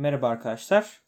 Merhaba 0.00 0.28
arkadaşlar. 0.28 1.02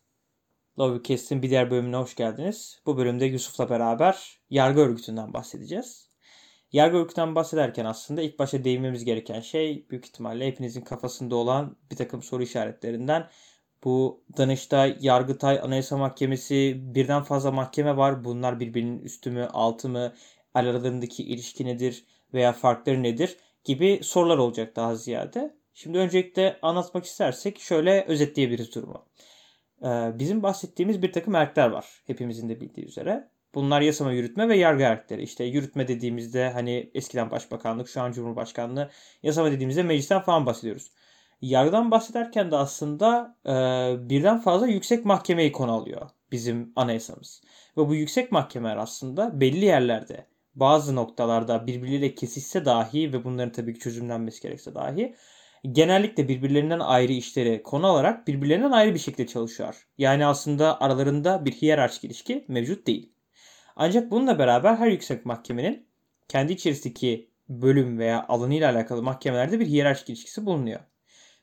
Lobbycast'in 0.79 1.43
bir 1.43 1.50
diğer 1.50 1.71
bölümüne 1.71 1.96
hoş 1.96 2.14
geldiniz. 2.14 2.82
Bu 2.87 2.96
bölümde 2.96 3.25
Yusuf'la 3.25 3.71
beraber 3.71 4.41
yargı 4.50 4.80
örgütünden 4.80 5.32
bahsedeceğiz. 5.32 6.09
Yargı 6.72 6.96
örgütünden 6.96 7.34
bahsederken 7.34 7.84
aslında 7.84 8.23
ilk 8.23 8.39
başta 8.39 8.64
değinmemiz 8.64 9.05
gereken 9.05 9.41
şey 9.41 9.86
büyük 9.91 10.07
ihtimalle 10.07 10.46
hepinizin 10.46 10.80
kafasında 10.80 11.36
olan 11.36 11.77
bir 11.91 11.96
takım 11.96 12.23
soru 12.23 12.43
işaretlerinden 12.43 13.29
bu 13.84 14.25
Danıştay, 14.36 14.96
Yargıtay, 15.00 15.61
Anayasa 15.62 15.96
Mahkemesi 15.96 16.74
birden 16.95 17.22
fazla 17.22 17.50
mahkeme 17.50 17.96
var. 17.96 18.24
Bunlar 18.24 18.61
birbirinin 18.61 18.98
üstü 18.98 19.30
mü, 19.30 19.48
altı 19.52 19.88
mı, 19.88 20.14
aralarındaki 20.54 21.22
ilişki 21.22 21.66
nedir 21.66 22.04
veya 22.34 22.52
farkları 22.52 23.02
nedir 23.02 23.36
gibi 23.64 24.00
sorular 24.02 24.39
olacak 24.39 24.77
daha 24.77 24.96
ziyade. 24.96 25.61
Şimdi 25.75 25.99
öncelikle 25.99 26.58
anlatmak 26.62 27.04
istersek 27.04 27.61
şöyle 27.61 28.04
özetleyebiliriz 28.04 28.75
durumu. 28.75 29.07
Ee, 29.82 30.11
bizim 30.18 30.43
bahsettiğimiz 30.43 31.03
bir 31.03 31.12
takım 31.12 31.35
erkler 31.35 31.68
var. 31.68 32.03
Hepimizin 32.06 32.48
de 32.48 32.61
bildiği 32.61 32.86
üzere. 32.86 33.28
Bunlar 33.55 33.81
yasama, 33.81 34.12
yürütme 34.12 34.48
ve 34.48 34.56
yargı 34.56 34.83
erkleri. 34.83 35.22
İşte 35.22 35.45
yürütme 35.45 35.89
dediğimizde 35.89 36.50
hani 36.50 36.91
eskiden 36.95 37.31
başbakanlık, 37.31 37.89
şu 37.89 38.00
an 38.00 38.12
cumhurbaşkanlığı, 38.12 38.91
yasama 39.22 39.50
dediğimizde 39.53 39.83
meclisten 39.83 40.22
falan 40.22 40.47
bahsediyoruz. 40.47 40.91
Yargıdan 41.42 41.91
bahsederken 41.91 42.50
de 42.50 42.56
aslında 42.56 43.36
e, 43.47 43.50
birden 44.11 44.39
fazla 44.39 44.67
yüksek 44.67 45.05
mahkemeyi 45.05 45.53
konu 45.53 45.73
alıyor 45.73 46.11
bizim 46.33 46.73
anayasamız. 46.77 47.42
Ve 47.77 47.89
bu 47.89 47.95
yüksek 47.95 48.33
mahkemeler 48.33 48.77
aslında 48.77 49.41
belli 49.41 49.64
yerlerde 49.64 50.27
bazı 50.55 50.97
noktalarda 50.97 51.67
birbirleriyle 51.67 52.14
kesişse 52.14 52.64
dahi 52.64 53.12
ve 53.12 53.25
bunların 53.25 53.53
tabii 53.53 53.75
ki 53.75 53.81
çözümlenmesi 53.81 54.42
gerekse 54.42 54.75
dahi 54.75 55.14
genellikle 55.70 56.28
birbirlerinden 56.28 56.81
ayrı 56.81 57.12
işleri 57.12 57.62
konu 57.62 57.87
alarak 57.87 58.28
birbirlerinden 58.28 58.70
ayrı 58.70 58.95
bir 58.95 58.98
şekilde 58.98 59.27
çalışıyor. 59.27 59.87
Yani 59.98 60.27
aslında 60.27 60.81
aralarında 60.81 61.45
bir 61.45 61.53
hiyerarşik 61.53 62.05
ilişki 62.05 62.45
mevcut 62.48 62.87
değil. 62.87 63.12
Ancak 63.77 64.11
bununla 64.11 64.39
beraber 64.39 64.77
her 64.77 64.89
yüksek 64.89 65.27
mahkemenin 65.27 65.87
kendi 66.28 66.53
içerisindeki 66.53 67.31
bölüm 67.48 67.98
veya 67.98 68.27
alanıyla 68.28 68.72
alakalı 68.72 69.03
mahkemelerde 69.03 69.61
bir 69.61 69.67
hiyerarşik 69.67 70.09
ilişkisi 70.09 70.47
bulunuyor. 70.47 70.81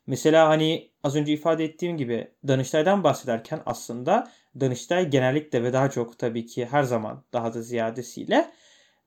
Mesela 0.08 0.50
hani 0.50 0.92
az 1.04 1.16
önce 1.16 1.34
ifade 1.34 1.66
ettiğim 1.66 1.98
gibi 1.98 2.28
Danıştay'dan 2.48 3.04
bahsederken 3.04 3.62
aslında 3.66 4.32
Danıştay 4.60 5.10
genellikle 5.10 5.64
ve 5.64 5.74
daha 5.74 5.90
çok 5.90 6.20
tabii 6.20 6.46
ki 6.46 6.66
her 6.66 6.84
zaman 6.84 7.24
daha 7.34 7.54
da 7.54 7.62
ziyadesiyle 7.62 8.52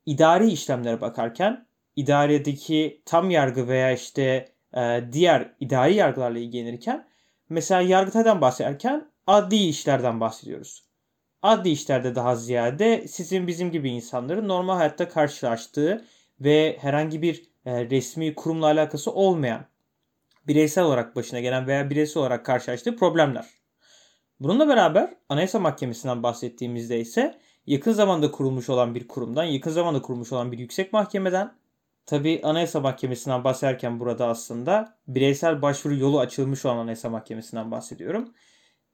idari 0.06 0.50
işlemlere 0.50 1.00
bakarken 1.00 1.66
idaredeki 1.96 3.02
tam 3.06 3.30
yargı 3.30 3.68
veya 3.68 3.92
işte 3.92 4.51
e, 4.76 5.04
diğer 5.12 5.54
idari 5.60 5.94
yargılarla 5.94 6.38
ilgilenirken 6.38 7.06
mesela 7.48 7.80
Yargıtay'dan 7.80 8.40
bahsederken 8.40 9.10
adli 9.26 9.56
işlerden 9.56 10.20
bahsediyoruz. 10.20 10.84
Adli 11.42 11.70
işlerde 11.70 12.14
daha 12.14 12.36
ziyade 12.36 13.08
sizin 13.08 13.46
bizim 13.46 13.70
gibi 13.70 13.90
insanların 13.90 14.48
normal 14.48 14.76
hayatta 14.76 15.08
karşılaştığı 15.08 16.04
ve 16.40 16.76
herhangi 16.80 17.22
bir 17.22 17.42
e, 17.66 17.90
resmi 17.90 18.34
kurumla 18.34 18.66
alakası 18.66 19.12
olmayan 19.12 19.64
bireysel 20.46 20.84
olarak 20.84 21.16
başına 21.16 21.40
gelen 21.40 21.66
veya 21.66 21.90
bireysel 21.90 22.20
olarak 22.20 22.46
karşılaştığı 22.46 22.96
problemler. 22.96 23.46
Bununla 24.40 24.68
beraber 24.68 25.14
Anayasa 25.28 25.58
Mahkemesi'nden 25.58 26.22
bahsettiğimizde 26.22 27.00
ise 27.00 27.38
yakın 27.66 27.92
zamanda 27.92 28.30
kurulmuş 28.30 28.68
olan 28.68 28.94
bir 28.94 29.08
kurumdan, 29.08 29.44
yakın 29.44 29.70
zamanda 29.70 30.02
kurulmuş 30.02 30.32
olan 30.32 30.52
bir 30.52 30.58
yüksek 30.58 30.92
mahkemeden 30.92 31.52
Tabi 32.06 32.40
Anayasa 32.42 32.80
Mahkemesi'nden 32.80 33.44
bahsederken 33.44 34.00
burada 34.00 34.26
aslında 34.26 34.98
bireysel 35.08 35.62
başvuru 35.62 35.96
yolu 35.96 36.20
açılmış 36.20 36.64
olan 36.64 36.76
Anayasa 36.76 37.10
Mahkemesi'nden 37.10 37.70
bahsediyorum. 37.70 38.34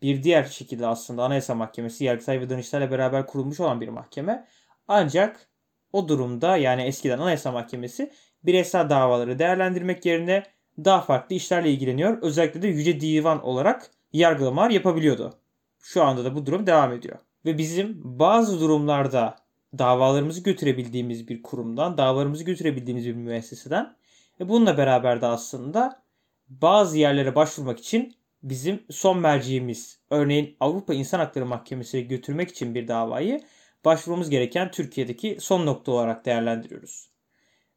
Bir 0.03 0.23
diğer 0.23 0.45
şekilde 0.45 0.87
aslında 0.87 1.25
Anayasa 1.25 1.55
Mahkemesi 1.55 2.05
Yargıtay 2.05 2.41
ve 2.41 2.51
Danıştay'la 2.51 2.91
beraber 2.91 3.27
kurulmuş 3.27 3.61
olan 3.61 3.81
bir 3.81 3.89
mahkeme. 3.89 4.47
Ancak 4.89 5.49
o 5.93 6.09
durumda 6.09 6.57
yani 6.57 6.83
eskiden 6.83 7.19
Anayasa 7.19 7.53
Mahkemesi 7.53 8.13
bireysel 8.43 8.91
davaları 8.91 9.39
değerlendirmek 9.39 10.07
yerine 10.07 10.43
daha 10.85 11.01
farklı 11.01 11.37
işlerle 11.37 11.71
ilgileniyor. 11.71 12.23
Özellikle 12.23 12.63
de 12.63 12.69
Yüce 12.69 13.01
Divan 13.01 13.45
olarak 13.45 13.91
yargılamalar 14.13 14.71
yapabiliyordu. 14.71 15.35
Şu 15.81 16.03
anda 16.03 16.25
da 16.25 16.35
bu 16.35 16.47
durum 16.47 16.67
devam 16.67 16.93
ediyor. 16.93 17.19
Ve 17.45 17.59
bizim 17.59 18.01
bazı 18.05 18.61
durumlarda 18.61 19.37
davalarımızı 19.79 20.43
götürebildiğimiz 20.43 21.29
bir 21.29 21.43
kurumdan, 21.43 21.99
davalarımızı 21.99 22.45
götürebildiğimiz 22.45 23.07
bir 23.07 23.15
müesseseden 23.15 23.97
ve 24.41 24.49
bununla 24.49 24.79
beraber 24.79 25.21
de 25.21 25.27
aslında 25.27 26.03
bazı 26.49 26.99
yerlere 26.99 27.35
başvurmak 27.35 27.79
için 27.79 28.17
bizim 28.43 28.83
son 28.91 29.19
merciğimiz, 29.19 30.01
örneğin 30.11 30.57
Avrupa 30.61 30.95
İnsan 30.95 31.19
Hakları 31.19 31.47
Mahkemesi'ne 31.47 32.01
götürmek 32.01 32.51
için 32.51 32.75
bir 32.75 32.89
davayı 32.89 33.41
başvurmamız 33.85 34.31
gereken 34.31 34.71
Türkiye'deki 34.71 35.37
son 35.41 35.67
nokta 35.67 35.93
olarak 35.93 36.27
değerlendiriyoruz. 36.27 37.11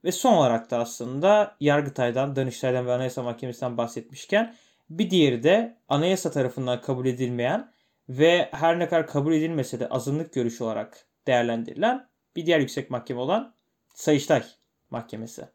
Ve 0.03 0.11
son 0.11 0.33
olarak 0.33 0.71
da 0.71 0.77
aslında 0.77 1.55
Yargıtay'dan, 1.59 2.35
Danıştay'dan 2.35 2.85
ve 2.85 2.93
Anayasa 2.93 3.23
Mahkemesi'nden 3.23 3.77
bahsetmişken 3.77 4.55
bir 4.89 5.09
diğeri 5.09 5.43
de 5.43 5.77
anayasa 5.89 6.31
tarafından 6.31 6.81
kabul 6.81 7.05
edilmeyen 7.05 7.71
ve 8.09 8.49
her 8.51 8.79
ne 8.79 8.89
kadar 8.89 9.07
kabul 9.07 9.33
edilmese 9.33 9.79
de 9.79 9.89
azınlık 9.89 10.33
görüşü 10.33 10.63
olarak 10.63 11.05
değerlendirilen 11.27 12.09
bir 12.35 12.45
diğer 12.45 12.59
yüksek 12.59 12.89
mahkeme 12.89 13.19
olan 13.19 13.55
Sayıştay 13.93 14.43
Mahkemesi. 14.89 15.49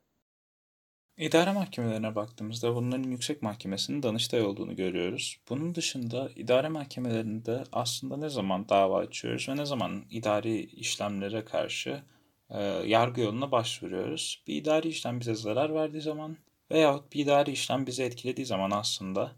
İdare 1.18 1.52
mahkemelerine 1.52 2.14
baktığımızda 2.14 2.74
bunların 2.74 3.10
yüksek 3.10 3.42
mahkemesinin 3.42 4.02
Danıştay 4.02 4.42
olduğunu 4.42 4.76
görüyoruz. 4.76 5.36
Bunun 5.48 5.74
dışında 5.74 6.30
idare 6.36 6.68
mahkemelerinde 6.68 7.64
aslında 7.72 8.16
ne 8.16 8.28
zaman 8.28 8.68
dava 8.68 8.98
açıyoruz 8.98 9.48
ve 9.48 9.56
ne 9.56 9.66
zaman 9.66 10.04
idari 10.10 10.60
işlemlere 10.60 11.44
karşı 11.44 12.02
e, 12.50 12.62
yargı 12.64 13.20
yoluna 13.20 13.52
başvuruyoruz. 13.52 14.42
Bir 14.46 14.54
idari 14.54 14.88
işlem 14.88 15.20
bize 15.20 15.34
zarar 15.34 15.74
verdiği 15.74 16.00
zaman 16.00 16.36
veyahut 16.70 17.12
bir 17.12 17.20
idari 17.20 17.50
işlem 17.50 17.86
bizi 17.86 18.02
etkilediği 18.02 18.46
zaman 18.46 18.70
aslında 18.70 19.32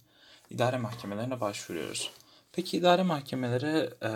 idare 0.50 0.76
mahkemelerine 0.76 1.40
başvuruyoruz. 1.40 2.10
Peki 2.52 2.76
idare 2.76 3.02
mahkemeleri 3.02 3.90
e, 4.02 4.10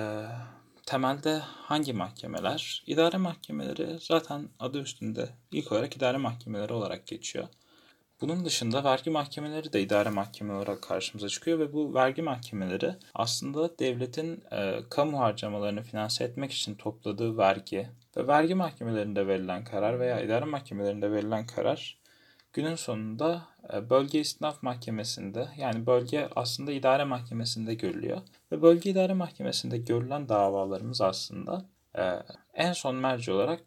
temelde 0.87 1.39
hangi 1.39 1.93
mahkemeler? 1.93 2.83
İdare 2.87 3.17
mahkemeleri 3.17 3.99
zaten 4.01 4.49
adı 4.59 4.81
üstünde 4.81 5.29
ilk 5.53 5.73
olarak 5.73 5.97
idare 5.97 6.17
mahkemeleri 6.17 6.73
olarak 6.73 7.07
geçiyor. 7.07 7.49
Bunun 8.21 8.45
dışında 8.45 8.85
vergi 8.85 9.11
mahkemeleri 9.11 9.73
de 9.73 9.83
idare 9.83 10.11
mahkemeleri 10.11 10.59
olarak 10.59 10.83
karşımıza 10.83 11.29
çıkıyor 11.29 11.59
ve 11.59 11.73
bu 11.73 11.95
vergi 11.95 12.23
mahkemeleri 12.23 12.95
aslında 13.15 13.79
devletin 13.79 14.45
e, 14.53 14.79
kamu 14.91 15.19
harcamalarını 15.19 15.83
finanse 15.83 16.25
etmek 16.25 16.53
için 16.53 16.75
topladığı 16.75 17.39
vergi 17.39 17.89
ve 18.17 18.27
vergi 18.27 18.55
mahkemelerinde 18.55 19.27
verilen 19.27 19.65
karar 19.65 20.01
veya 20.01 20.21
idare 20.21 20.45
mahkemelerinde 20.45 21.13
verilen 21.13 21.47
karar 21.47 21.99
günün 22.53 22.75
sonunda 22.75 23.43
bölge 23.91 24.21
istinaf 24.21 24.63
mahkemesinde 24.63 25.49
yani 25.59 25.87
bölge 25.87 26.29
aslında 26.37 26.73
idare 26.73 27.05
mahkemesinde 27.05 27.75
görülüyor. 27.75 28.21
Ve 28.53 28.63
bölge 28.63 28.91
idare 28.91 29.15
mahkemesinde 29.15 29.79
görülen 29.79 30.29
davalarımız 30.29 31.01
aslında 31.01 31.65
e, 31.99 32.03
en 32.55 32.73
son 32.73 32.95
merci 32.95 33.33
olarak 33.33 33.63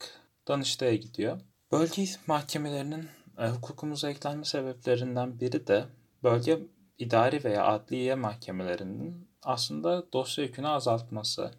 Danıştay'a 0.47 0.95
gidiyor. 0.95 1.41
Bölge 1.71 2.05
mahkemelerinin 2.27 3.09
e, 3.37 3.47
hukukumuza 3.47 4.09
eklenme 4.09 4.45
sebeplerinden 4.45 5.39
biri 5.39 5.67
de 5.67 5.85
bölge 6.23 6.59
idari 6.97 7.43
veya 7.43 7.65
adliye 7.65 8.15
mahkemelerinin 8.15 9.27
aslında 9.43 10.13
dosya 10.13 10.43
yükünü 10.43 10.67
azaltması. 10.67 11.51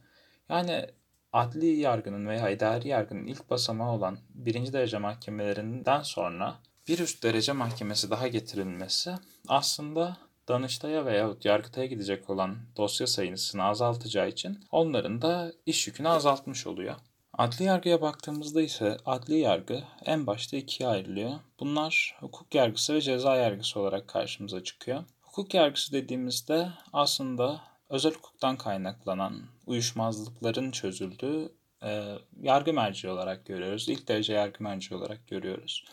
Yani 0.48 0.86
adli 1.32 1.66
yargının 1.66 2.26
veya 2.26 2.50
idari 2.50 2.88
yargının 2.88 3.26
ilk 3.26 3.50
basamağı 3.50 3.92
olan 3.92 4.18
birinci 4.34 4.72
derece 4.72 4.98
mahkemelerinden 4.98 6.02
sonra 6.02 6.54
bir 6.88 6.98
üst 6.98 7.22
derece 7.22 7.52
mahkemesi 7.52 8.10
daha 8.10 8.28
getirilmesi 8.28 9.14
aslında 9.48 10.16
Danıştay'a 10.48 11.06
veya 11.06 11.30
Yargıtay'a 11.44 11.86
gidecek 11.86 12.30
olan 12.30 12.56
dosya 12.76 13.06
sayısını 13.06 13.64
azaltacağı 13.64 14.28
için 14.28 14.58
onların 14.70 15.22
da 15.22 15.52
iş 15.66 15.86
yükünü 15.86 16.08
azaltmış 16.08 16.66
oluyor. 16.66 16.94
Adli 17.32 17.64
yargıya 17.64 18.00
baktığımızda 18.00 18.62
ise 18.62 18.96
adli 19.06 19.38
yargı 19.38 19.82
en 20.04 20.26
başta 20.26 20.56
ikiye 20.56 20.88
ayrılıyor. 20.88 21.32
Bunlar 21.60 22.16
hukuk 22.20 22.54
yargısı 22.54 22.94
ve 22.94 23.00
ceza 23.00 23.36
yargısı 23.36 23.80
olarak 23.80 24.08
karşımıza 24.08 24.64
çıkıyor. 24.64 25.04
Hukuk 25.22 25.54
yargısı 25.54 25.92
dediğimizde 25.92 26.68
aslında 26.92 27.60
özel 27.88 28.14
hukuktan 28.14 28.56
kaynaklanan 28.56 29.42
uyuşmazlıkların 29.66 30.70
çözüldüğü 30.70 31.52
e, 31.82 32.18
yargı 32.42 32.72
merci 32.72 33.08
olarak 33.08 33.46
görüyoruz. 33.46 33.88
İlk 33.88 34.08
derece 34.08 34.32
yargı 34.32 34.64
merci 34.64 34.94
olarak 34.94 35.28
görüyoruz. 35.28 35.84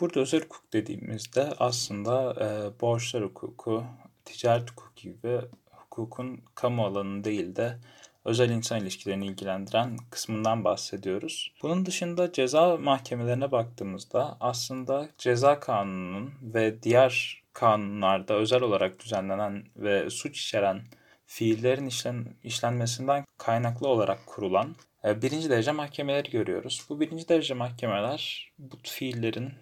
Burada 0.00 0.20
özel 0.20 0.42
hukuk 0.42 0.72
dediğimizde 0.72 1.52
aslında 1.58 2.34
e, 2.40 2.80
borçlar 2.80 3.24
hukuku, 3.24 3.84
ticaret 4.24 4.70
hukuku 4.70 4.94
gibi 4.94 5.40
hukukun 5.70 6.40
kamu 6.54 6.84
alanı 6.86 7.24
değil 7.24 7.56
de 7.56 7.78
özel 8.24 8.50
insan 8.50 8.80
ilişkilerini 8.80 9.26
ilgilendiren 9.26 9.96
kısmından 10.10 10.64
bahsediyoruz. 10.64 11.52
Bunun 11.62 11.86
dışında 11.86 12.32
ceza 12.32 12.76
mahkemelerine 12.76 13.52
baktığımızda 13.52 14.36
aslında 14.40 15.08
ceza 15.18 15.60
kanununun 15.60 16.32
ve 16.42 16.82
diğer 16.82 17.42
kanunlarda 17.52 18.34
özel 18.34 18.62
olarak 18.62 19.00
düzenlenen 19.00 19.64
ve 19.76 20.10
suç 20.10 20.40
içeren 20.40 20.82
fiillerin 21.26 21.86
işlen, 21.86 22.26
işlenmesinden 22.42 23.24
kaynaklı 23.38 23.88
olarak 23.88 24.26
kurulan 24.26 24.76
e, 25.04 25.22
birinci 25.22 25.50
derece 25.50 25.72
mahkemeleri 25.72 26.30
görüyoruz. 26.30 26.86
Bu 26.88 27.00
birinci 27.00 27.28
derece 27.28 27.54
mahkemeler 27.54 28.52
bu 28.58 28.76
fiillerin 28.82 29.52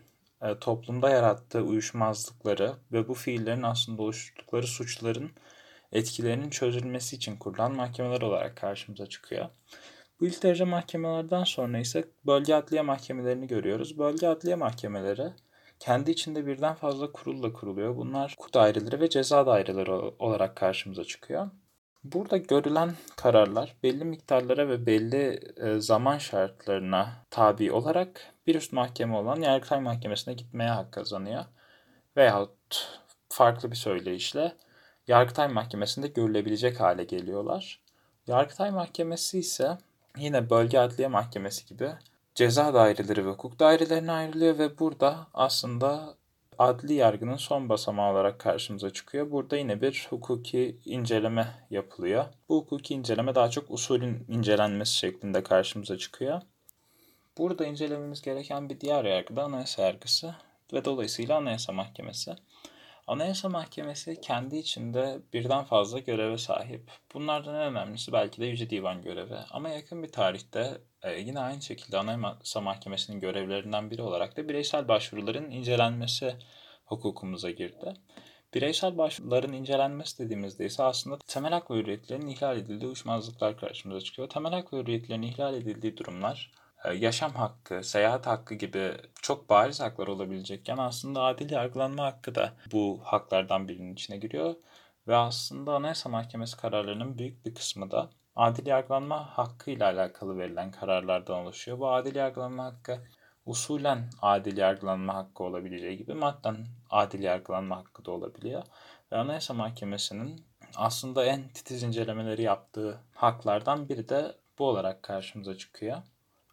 toplumda 0.60 1.10
yarattığı 1.10 1.62
uyuşmazlıkları 1.62 2.72
ve 2.92 3.08
bu 3.08 3.14
fiillerin 3.14 3.62
aslında 3.62 4.02
oluşturdukları 4.02 4.66
suçların 4.66 5.30
etkilerinin 5.92 6.50
çözülmesi 6.50 7.16
için 7.16 7.36
kurulan 7.36 7.76
mahkemeler 7.76 8.22
olarak 8.22 8.56
karşımıza 8.56 9.06
çıkıyor. 9.06 9.48
Bu 10.20 10.26
ilk 10.26 10.42
derece 10.42 10.64
mahkemelerden 10.64 11.44
sonra 11.44 11.78
ise 11.78 12.04
bölge 12.26 12.54
adliye 12.54 12.82
mahkemelerini 12.82 13.46
görüyoruz. 13.46 13.98
Bölge 13.98 14.26
adliye 14.26 14.54
mahkemeleri 14.54 15.32
kendi 15.78 16.10
içinde 16.10 16.46
birden 16.46 16.74
fazla 16.74 17.12
kurulla 17.12 17.52
kuruluyor. 17.52 17.96
Bunlar 17.96 18.34
hukuk 18.38 18.54
daireleri 18.54 19.00
ve 19.00 19.08
ceza 19.08 19.46
daireleri 19.46 19.90
olarak 20.18 20.56
karşımıza 20.56 21.04
çıkıyor. 21.04 21.50
Burada 22.04 22.36
görülen 22.36 22.94
kararlar 23.16 23.76
belli 23.82 24.04
miktarlara 24.04 24.68
ve 24.68 24.86
belli 24.86 25.40
e, 25.56 25.80
zaman 25.80 26.18
şartlarına 26.18 27.12
tabi 27.30 27.72
olarak 27.72 28.32
bir 28.46 28.54
üst 28.54 28.72
mahkeme 28.72 29.16
olan 29.16 29.40
Yargıtay 29.40 29.80
Mahkemesi'ne 29.80 30.34
gitmeye 30.34 30.70
hak 30.70 30.92
kazanıyor. 30.92 31.44
Veyahut 32.16 33.00
farklı 33.28 33.70
bir 33.70 33.76
söyleyişle 33.76 34.52
Yargıtay 35.06 35.48
Mahkemesi'nde 35.48 36.08
görülebilecek 36.08 36.80
hale 36.80 37.04
geliyorlar. 37.04 37.80
Yargıtay 38.26 38.70
Mahkemesi 38.70 39.38
ise 39.38 39.78
yine 40.16 40.50
bölge 40.50 40.78
adliye 40.78 41.08
mahkemesi 41.08 41.66
gibi 41.66 41.90
ceza 42.34 42.74
daireleri 42.74 43.26
ve 43.26 43.30
hukuk 43.30 43.58
dairelerine 43.58 44.12
ayrılıyor 44.12 44.58
ve 44.58 44.78
burada 44.78 45.26
aslında 45.34 46.14
adli 46.60 46.94
yargının 46.94 47.36
son 47.36 47.68
basamağı 47.68 48.12
olarak 48.12 48.38
karşımıza 48.38 48.90
çıkıyor. 48.90 49.30
Burada 49.30 49.56
yine 49.56 49.80
bir 49.80 50.06
hukuki 50.10 50.78
inceleme 50.84 51.46
yapılıyor. 51.70 52.24
Bu 52.48 52.56
hukuki 52.56 52.94
inceleme 52.94 53.34
daha 53.34 53.50
çok 53.50 53.70
usulün 53.70 54.24
incelenmesi 54.28 54.96
şeklinde 54.96 55.42
karşımıza 55.42 55.98
çıkıyor. 55.98 56.42
Burada 57.38 57.66
incelememiz 57.66 58.22
gereken 58.22 58.68
bir 58.70 58.80
diğer 58.80 59.04
yargı 59.04 59.36
da 59.36 59.42
anayasa 59.42 59.82
yargısı 59.82 60.34
ve 60.72 60.84
dolayısıyla 60.84 61.36
anayasa 61.36 61.72
mahkemesi. 61.72 62.36
Anayasa 63.10 63.48
Mahkemesi 63.48 64.20
kendi 64.20 64.56
içinde 64.56 65.18
birden 65.32 65.64
fazla 65.64 65.98
göreve 65.98 66.38
sahip. 66.38 66.90
Bunlardan 67.14 67.54
en 67.54 67.60
önemlisi 67.60 68.12
belki 68.12 68.40
de 68.40 68.46
Yüce 68.46 68.70
Divan 68.70 69.02
görevi. 69.02 69.36
Ama 69.50 69.68
yakın 69.68 70.02
bir 70.02 70.12
tarihte 70.12 70.80
e, 71.02 71.20
yine 71.20 71.40
aynı 71.40 71.62
şekilde 71.62 71.98
Anayasa 71.98 72.60
Mahkemesi'nin 72.60 73.20
görevlerinden 73.20 73.90
biri 73.90 74.02
olarak 74.02 74.36
da 74.36 74.48
bireysel 74.48 74.88
başvuruların 74.88 75.50
incelenmesi 75.50 76.36
hukukumuza 76.84 77.50
girdi. 77.50 77.94
Bireysel 78.54 78.98
başvuruların 78.98 79.52
incelenmesi 79.52 80.24
dediğimizde 80.24 80.66
ise 80.66 80.82
aslında 80.82 81.18
temel 81.26 81.52
hak 81.52 81.70
ve 81.70 81.74
hürriyetlerin 81.74 82.26
ihlal 82.26 82.58
edildiği 82.58 82.86
uyuşmazlıklar 82.86 83.56
karşımıza 83.56 84.00
çıkıyor. 84.00 84.28
Temel 84.28 84.52
hak 84.52 84.72
ve 84.72 84.78
hürriyetlerin 84.78 85.22
ihlal 85.22 85.54
edildiği 85.54 85.96
durumlar 85.96 86.52
yaşam 86.94 87.32
hakkı, 87.32 87.84
seyahat 87.84 88.26
hakkı 88.26 88.54
gibi 88.54 88.92
çok 89.22 89.48
bariz 89.48 89.80
haklar 89.80 90.08
olabilecekken 90.08 90.76
aslında 90.76 91.22
adil 91.22 91.50
yargılanma 91.50 92.04
hakkı 92.04 92.34
da 92.34 92.52
bu 92.72 93.00
haklardan 93.04 93.68
birinin 93.68 93.92
içine 93.92 94.16
giriyor. 94.16 94.54
Ve 95.08 95.16
aslında 95.16 95.74
Anayasa 95.74 96.08
Mahkemesi 96.08 96.56
kararlarının 96.56 97.18
büyük 97.18 97.46
bir 97.46 97.54
kısmı 97.54 97.90
da 97.90 98.10
adil 98.36 98.66
yargılanma 98.66 99.38
hakkı 99.38 99.70
ile 99.70 99.84
alakalı 99.84 100.38
verilen 100.38 100.70
kararlardan 100.70 101.38
oluşuyor. 101.38 101.78
Bu 101.78 101.90
adil 101.90 102.14
yargılanma 102.14 102.64
hakkı 102.64 102.98
usulen 103.46 104.10
adil 104.22 104.56
yargılanma 104.56 105.14
hakkı 105.14 105.44
olabileceği 105.44 105.96
gibi 105.96 106.14
madden 106.14 106.66
adil 106.90 107.22
yargılanma 107.22 107.76
hakkı 107.76 108.04
da 108.04 108.10
olabiliyor. 108.10 108.62
Ve 109.12 109.16
Anayasa 109.16 109.54
Mahkemesi'nin 109.54 110.44
aslında 110.76 111.24
en 111.24 111.48
titiz 111.48 111.82
incelemeleri 111.82 112.42
yaptığı 112.42 113.00
haklardan 113.14 113.88
biri 113.88 114.08
de 114.08 114.36
bu 114.58 114.68
olarak 114.68 115.02
karşımıza 115.02 115.58
çıkıyor. 115.58 116.02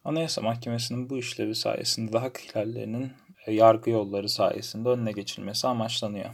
Anayasa 0.08 0.40
Mahkemesi'nin 0.40 1.10
bu 1.10 1.18
işlevi 1.18 1.54
sayesinde 1.54 2.12
de 2.12 2.18
hak 2.18 2.44
ihlallerinin 2.44 3.12
e, 3.46 3.52
yargı 3.52 3.90
yolları 3.90 4.28
sayesinde 4.28 4.88
önüne 4.88 5.12
geçilmesi 5.12 5.68
amaçlanıyor. 5.68 6.30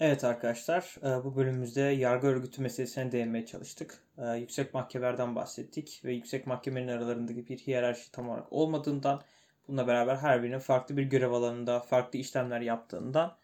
Evet 0.00 0.24
arkadaşlar, 0.24 0.96
e, 1.02 1.24
bu 1.24 1.36
bölümümüzde 1.36 1.80
yargı 1.80 2.26
örgütü 2.26 2.62
meselesine 2.62 3.12
değinmeye 3.12 3.46
çalıştık. 3.46 3.98
E, 4.18 4.36
yüksek 4.36 4.74
mahkemelerden 4.74 5.36
bahsettik 5.36 6.00
ve 6.04 6.12
yüksek 6.12 6.46
mahkemelerin 6.46 6.88
aralarındaki 6.88 7.48
bir 7.48 7.58
hiyerarşi 7.58 8.12
tam 8.12 8.28
olarak 8.28 8.52
olmadığından, 8.52 9.22
bununla 9.68 9.86
beraber 9.86 10.16
her 10.16 10.42
birinin 10.42 10.58
farklı 10.58 10.96
bir 10.96 11.02
görev 11.02 11.32
alanında 11.32 11.80
farklı 11.80 12.18
işlemler 12.18 12.60
yaptığından 12.60 13.36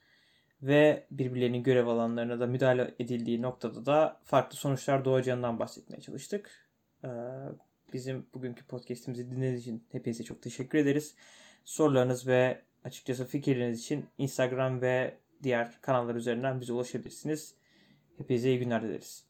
ve 0.63 1.07
birbirlerinin 1.11 1.63
görev 1.63 1.87
alanlarına 1.87 2.41
da 2.41 2.47
müdahale 2.47 2.95
edildiği 2.99 3.43
noktada 3.43 3.87
da 3.87 4.21
farklı 4.25 4.57
sonuçlar 4.57 5.05
doğacağından 5.05 5.59
bahsetmeye 5.59 6.01
çalıştık. 6.01 6.71
Bizim 7.93 8.27
bugünkü 8.35 8.65
podcast'imizi 8.65 9.31
dinlediğiniz 9.31 9.61
için 9.61 9.85
hepinize 9.93 10.25
çok 10.25 10.43
teşekkür 10.43 10.79
ederiz. 10.79 11.15
Sorularınız 11.65 12.27
ve 12.27 12.63
açıkçası 12.85 13.27
fikirleriniz 13.27 13.81
için 13.81 14.05
Instagram 14.19 14.81
ve 14.81 15.17
diğer 15.43 15.79
kanallar 15.81 16.15
üzerinden 16.15 16.61
bize 16.61 16.73
ulaşabilirsiniz. 16.73 17.55
Hepinize 18.19 18.49
iyi 18.49 18.59
günler 18.59 18.83
dileriz. 18.83 19.25